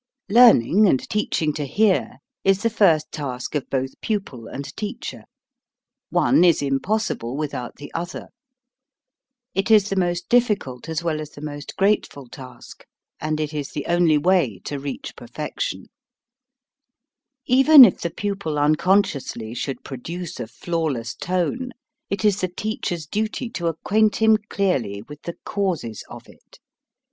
Learning 0.29 0.87
and 0.87 1.07
teaching 1.11 1.53
to 1.53 1.63
hear 1.63 2.17
is 2.43 2.63
the 2.63 2.71
first 2.71 3.11
task 3.11 3.53
of 3.53 3.69
both 3.69 3.91
pupil 4.01 4.47
and 4.47 4.75
teacher. 4.75 5.25
One 6.09 6.43
is 6.43 6.61
impos 6.61 7.15
sible 7.15 7.35
without 7.37 7.75
the 7.75 7.91
other. 7.93 8.29
It 9.53 9.69
is 9.69 9.89
the 9.89 9.95
most 9.95 10.27
dif 10.27 10.47
ficult 10.47 10.89
as 10.89 11.03
well 11.03 11.21
as 11.21 11.29
the 11.29 11.41
most 11.41 11.75
grateful 11.77 12.27
task, 12.27 12.83
and 13.19 13.39
it 13.39 13.53
is 13.53 13.69
the 13.73 13.85
only 13.85 14.17
way 14.17 14.57
to 14.63 14.79
reach 14.79 15.15
perfection. 15.15 15.81
BREATH 17.47 17.59
AND 17.59 17.67
WHIRLING 17.67 17.67
CURRENTS 17.67 17.83
35 17.85 17.85
Even 17.85 17.93
if 17.93 18.01
the 18.01 18.09
pupil 18.23 18.57
unconsciously 18.57 19.53
should 19.53 19.83
produce 19.83 20.39
a 20.39 20.47
flawless 20.47 21.13
tone, 21.13 21.73
it 22.09 22.25
is 22.25 22.41
the 22.41 22.47
teacher's 22.47 23.05
duty 23.05 23.51
to 23.51 23.67
acquaint 23.67 24.15
him 24.15 24.37
clearly 24.49 25.03
with 25.07 25.21
the 25.21 25.35
causes 25.45 26.03
of 26.09 26.27
it. 26.27 26.57